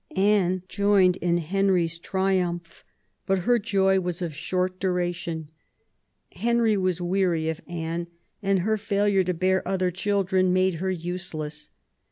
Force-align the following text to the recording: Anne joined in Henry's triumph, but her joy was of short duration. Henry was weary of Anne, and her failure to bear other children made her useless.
Anne 0.15 0.63
joined 0.67 1.15
in 1.17 1.37
Henry's 1.37 1.99
triumph, 1.99 2.83
but 3.27 3.37
her 3.45 3.59
joy 3.59 3.99
was 3.99 4.19
of 4.19 4.33
short 4.33 4.79
duration. 4.79 5.49
Henry 6.31 6.75
was 6.75 6.99
weary 6.99 7.47
of 7.49 7.61
Anne, 7.67 8.07
and 8.41 8.61
her 8.61 8.77
failure 8.79 9.23
to 9.23 9.35
bear 9.35 9.61
other 9.67 9.91
children 9.91 10.51
made 10.51 10.73
her 10.81 10.89
useless. 10.89 11.69